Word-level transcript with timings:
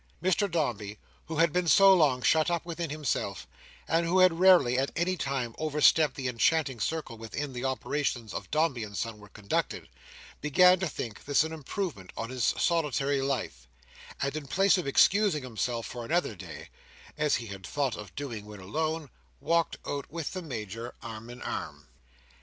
Mr 0.23 0.49
Dombey, 0.49 0.97
who 1.27 1.37
had 1.37 1.53
been 1.53 1.67
so 1.67 1.93
long 1.93 2.23
shut 2.23 2.49
up 2.49 2.65
within 2.65 2.89
himself, 2.89 3.47
and 3.87 4.03
who 4.03 4.17
had 4.17 4.39
rarely, 4.39 4.75
at 4.79 4.89
any 4.95 5.15
time, 5.15 5.53
overstepped 5.59 6.15
the 6.15 6.27
enchanted 6.27 6.81
circle 6.81 7.19
within 7.19 7.53
which 7.53 7.61
the 7.61 7.65
operations 7.65 8.33
of 8.33 8.49
Dombey 8.49 8.83
and 8.83 8.97
Son 8.97 9.19
were 9.19 9.29
conducted, 9.29 9.87
began 10.41 10.79
to 10.79 10.87
think 10.87 11.25
this 11.25 11.43
an 11.43 11.53
improvement 11.53 12.11
on 12.17 12.31
his 12.31 12.45
solitary 12.57 13.21
life; 13.21 13.67
and 14.19 14.35
in 14.35 14.47
place 14.47 14.75
of 14.75 14.87
excusing 14.87 15.43
himself 15.43 15.85
for 15.85 16.03
another 16.03 16.33
day, 16.35 16.69
as 17.15 17.35
he 17.35 17.45
had 17.45 17.63
thought 17.67 17.95
of 17.95 18.15
doing 18.15 18.47
when 18.47 18.59
alone, 18.59 19.11
walked 19.39 19.77
out 19.85 20.11
with 20.11 20.33
the 20.33 20.41
Major 20.41 20.95
arm 21.03 21.29
in 21.29 21.43
arm. 21.43 21.85